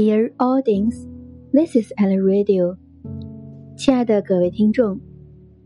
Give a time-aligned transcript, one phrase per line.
[0.00, 0.96] Dear audience,
[1.52, 2.78] this is Ellen Radio。
[3.76, 4.98] 亲爱的各位听众，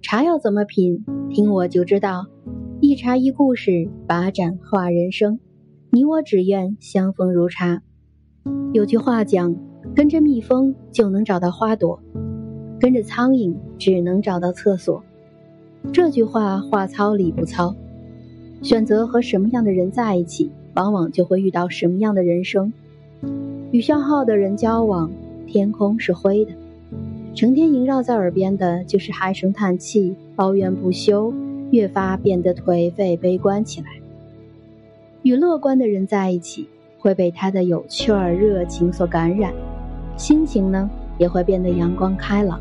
[0.02, 2.26] 茶要怎么品，听我就知道。
[2.80, 5.38] 一茶一故事，把盏话人生。
[5.92, 7.80] 你我只愿相逢如茶。
[8.72, 9.54] 有句话讲，
[9.94, 12.02] 跟着蜜蜂就能找到花朵，
[12.80, 15.04] 跟着苍蝇只能找到厕所。
[15.92, 17.72] 这句话话糙理不糙。
[18.62, 22.72] 选择和什么样的人在一起，往往就会遇到什么样的人生。
[23.74, 25.10] 与消耗的人交往，
[25.48, 26.52] 天空是灰的，
[27.34, 31.34] 成天萦绕在耳边的就是唉声叹气、抱怨不休，
[31.72, 33.88] 越发变得颓废悲观起来。
[35.22, 36.68] 与乐观的人在一起，
[37.00, 39.52] 会被他的有趣儿、热情所感染，
[40.16, 42.60] 心情呢也会变得阳光开朗，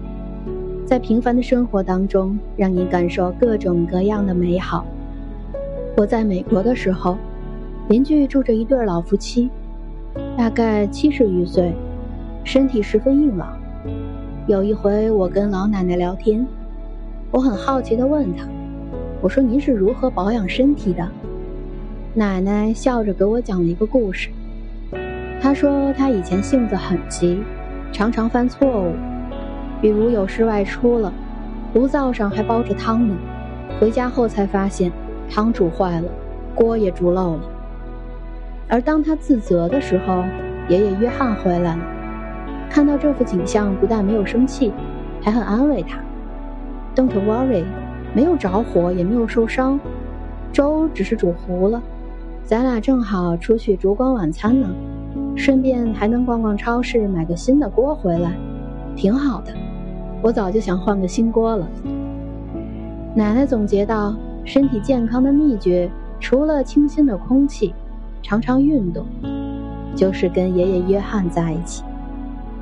[0.83, 4.83] 在平凡的生活当中，让你感受各种各样的美好。
[5.95, 7.19] 我在美国的时候，
[7.87, 9.51] 邻居住着一对老夫妻，
[10.37, 11.73] 大概七十余岁，
[12.43, 13.57] 身体十分硬朗。
[14.47, 16.45] 有一回，我跟老奶奶聊天，
[17.31, 18.45] 我很好奇地问她
[19.21, 21.07] ：“我说您是如何保养身体的？”
[22.13, 24.29] 奶奶笑着给我讲了一个故事。
[25.41, 27.39] 她说她以前性子很急，
[27.91, 28.93] 常常犯错误，
[29.81, 31.11] 比如有事外出了，
[31.73, 33.15] 炉灶上还煲着汤呢，
[33.79, 34.91] 回家后才发现。
[35.29, 36.07] 汤煮坏了，
[36.53, 37.41] 锅也煮漏了。
[38.67, 40.23] 而当他自责的时候，
[40.67, 41.79] 爷爷约翰回来了，
[42.69, 44.71] 看到这幅景象，不但没有生气，
[45.21, 45.99] 还很安慰他
[46.95, 47.63] ：“Don't worry，
[48.13, 49.79] 没有着火，也没有受伤，
[50.51, 51.81] 粥只是煮糊了。
[52.43, 54.67] 咱俩正好出去烛光晚餐呢，
[55.35, 58.31] 顺便还能逛逛超市，买个新的锅回来，
[58.95, 59.53] 挺好的。
[60.21, 61.67] 我早就想换个新锅了。”
[63.15, 64.15] 奶奶总结道。
[64.45, 67.73] 身体健康的秘诀，除了清新的空气，
[68.23, 69.05] 常常运动，
[69.95, 71.83] 就是跟爷爷约翰在一起，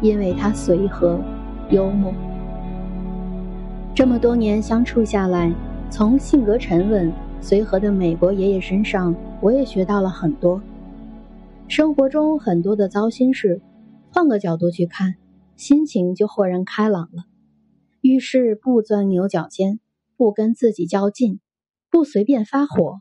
[0.01, 1.21] 因为他随和、
[1.69, 2.11] 幽默。
[3.93, 5.53] 这么多年相处下来，
[5.89, 10.61] 从性格沉稳、随和的美国爷爷身上，我也学到了很多。
[11.67, 13.61] 生活中很多的糟心事，
[14.11, 15.15] 换个角度去看，
[15.55, 17.23] 心情就豁然开朗了。
[18.01, 19.79] 遇事不钻牛角尖，
[20.17, 21.39] 不跟自己较劲。
[21.91, 22.99] 不随便发火，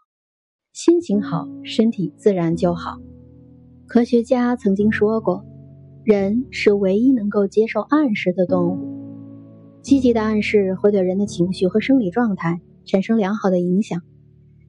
[0.72, 2.96] 心情好，身体自然就好。
[3.88, 5.44] 科学家曾经说过，
[6.04, 8.78] 人是唯一能够接受暗示的动物。
[9.82, 14.00] 积极的暗示会对人的情绪和生理状态产生良好的影响，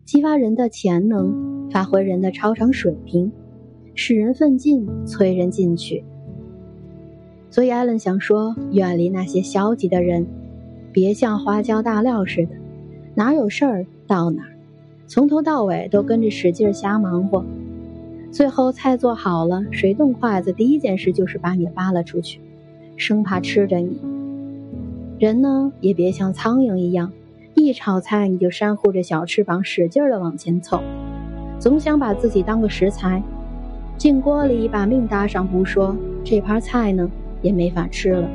[0.04, 3.32] 激发人的潜能，发挥人的超常水平，
[3.94, 6.04] 使人奋进，催人进取。
[7.52, 10.26] 所以，艾伦想说，远离那些消极的人，
[10.92, 12.56] 别像花椒大料似的，
[13.14, 13.86] 哪有事儿。
[14.08, 14.51] 到哪儿，
[15.14, 17.44] 从头到尾都跟着使劲瞎忙活，
[18.32, 22.40] 最后菜做好了，谁动筷子，第一件事就是把你扒拉出去，
[22.96, 24.00] 生怕吃着你。
[25.20, 27.12] 人呢，也别像苍蝇一样，
[27.56, 30.82] 一炒菜你就扇呼着小翅膀使劲的往前凑，
[31.60, 33.22] 总想把自己当个食材，
[33.98, 37.12] 进锅里把命搭上不说，这盘菜呢
[37.42, 38.30] 也没法吃了。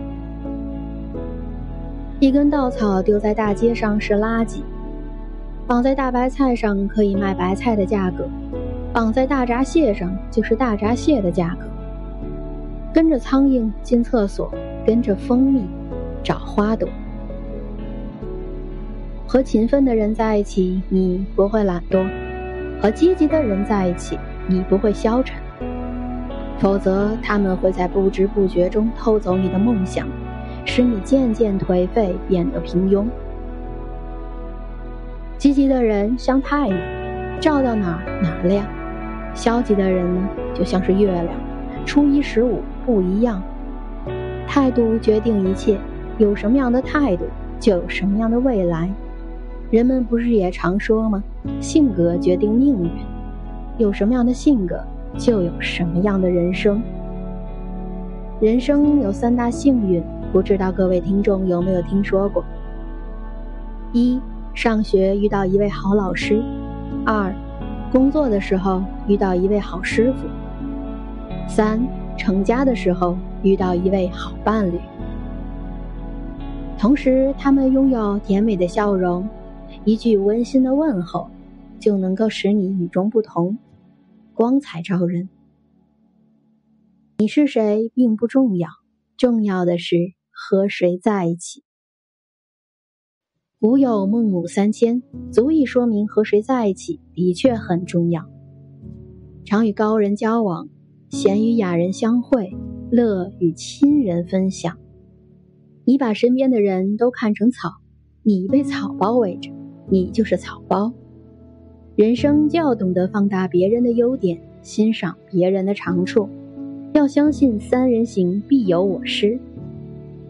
[2.21, 4.59] 一根稻草丢在大街上是垃圾。
[5.67, 8.29] 绑在大白菜上可以卖白菜的价格，
[8.93, 11.67] 绑在大闸蟹上就是大闸蟹的价格。
[12.95, 14.49] 跟着苍蝇进厕所，
[14.87, 15.67] 跟着蜂蜜
[16.23, 16.89] 找花朵。
[19.27, 22.07] 和勤奋的人在一起，你不会懒惰；
[22.81, 24.17] 和积极的人在一起，
[24.47, 25.37] 你不会消沉。
[26.61, 30.07] 否则，他们会在不知不觉中偷走你的梦想，
[30.65, 33.05] 使你渐渐颓废，变得平庸。
[35.39, 36.79] 积极的人像太阳，
[37.41, 38.65] 照到哪儿哪儿亮；
[39.35, 41.29] 消极的人呢，就像是月亮，
[41.85, 43.43] 初一十五不一样。
[44.47, 45.79] 态度决定一切，
[46.17, 47.25] 有什么样的态度，
[47.61, 48.91] 就有什么样的未来。
[49.71, 51.23] 人们不是也常说吗？
[51.61, 52.91] 性格决定命运，
[53.77, 54.81] 有什么样的性格，
[55.19, 56.83] 就有什么样的人生。
[58.41, 60.03] 人生有三大幸运，
[60.33, 62.43] 不知道各位听众有没有听说过？
[63.93, 64.19] 一。
[64.57, 66.43] 上学遇到一位好老师，
[67.05, 67.31] 二，
[67.93, 70.27] 工作的时候遇到一位好师傅，
[71.47, 71.79] 三，
[72.17, 74.81] 成家的时候遇到一位好伴侣。
[76.79, 79.29] 同时，他们拥有甜美的笑容，
[79.85, 81.29] 一句温馨的问候，
[81.79, 83.59] 就能够使你与众不同，
[84.33, 85.29] 光彩照人。
[87.19, 88.71] 你是谁并不重要，
[89.19, 89.97] 重要的是
[90.31, 91.66] 和谁在一起。
[93.59, 98.23] 古有孟母三迁，足以说明和谁在一起的确很重要。
[99.47, 100.69] 常与高人交往，
[101.09, 102.55] 贤与雅人相会，
[102.91, 104.77] 乐与亲人分享。
[105.87, 107.71] 你把身边的人都看成草，
[108.23, 109.51] 你被草包围着，
[109.89, 110.93] 你就是草包。
[111.95, 116.29] 人生就要懂得放大别人的优点，欣赏别人的长处，
[116.93, 119.41] 要相信三人行必有我师。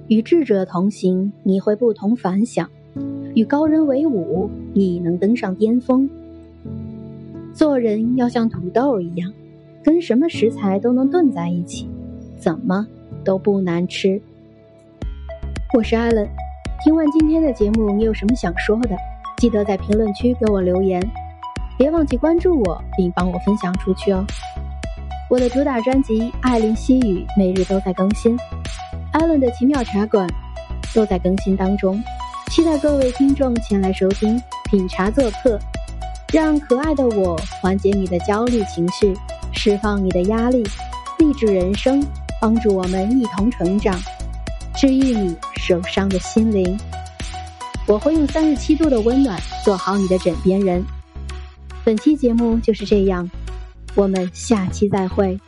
[0.06, 2.69] 与智者同行，你会不同凡响；
[3.37, 6.09] 与高人为伍，你能登上巅峰。
[7.53, 9.31] 做人要像土豆一样，
[9.85, 11.87] 跟什么食材都能炖在一起，
[12.38, 12.87] 怎么
[13.23, 14.19] 都不难吃。
[15.75, 16.27] 我是艾伦，
[16.83, 18.97] 听完今天的节目，你有什么想说的？
[19.37, 21.06] 记得在评论区给我留言，
[21.77, 24.25] 别忘记关注我，并帮我分享出去哦。
[25.29, 28.35] 我的主打专辑《艾琳西语》每日都在更新，
[29.12, 30.27] 艾伦的奇妙茶馆
[30.94, 32.03] 都在更新当中，
[32.50, 34.40] 期待各位听众前来收听
[34.70, 35.58] 品茶做客，
[36.32, 39.14] 让可爱的我缓解你的焦虑情绪，
[39.52, 40.64] 释放你的压力，
[41.19, 42.02] 励志人生，
[42.40, 43.98] 帮助我们一同成长。
[44.75, 46.78] 治愈你受伤的心灵，
[47.87, 50.84] 我会用三十七度的温暖做好你的枕边人。
[51.84, 53.28] 本期节目就是这样，
[53.94, 55.38] 我们下期再会。